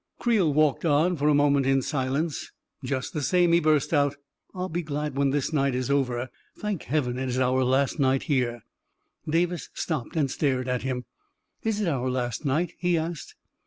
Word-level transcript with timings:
Creel 0.17 0.51
walked 0.51 0.83
on 0.83 1.15
for 1.15 1.27
a 1.29 1.35
moment 1.35 1.67
in 1.67 1.83
silence." 1.83 2.51
Just 2.83 3.13
the 3.13 3.21
same," 3.21 3.51
he 3.53 3.59
burst 3.59 3.93
out," 3.93 4.15
I'll 4.55 4.67
be 4.67 4.81
glad 4.81 5.15
when 5.15 5.29
this 5.29 5.53
night 5.53 5.75
is 5.75 5.91
over! 5.91 6.31
Thank 6.57 6.85
heaven, 6.85 7.19
it's 7.19 7.37
our 7.37 7.63
last 7.63 7.99
night 7.99 8.23
here!" 8.23 8.63
Davis 9.29 9.69
stopped 9.75 10.15
and 10.15 10.31
stared 10.31 10.67
at 10.67 10.81
him." 10.81 11.05
Is 11.63 11.81
it 11.81 11.87
our 11.87 12.09
last 12.09 12.45
night?" 12.45 12.73
he 12.79 12.97
asked. 12.97 13.35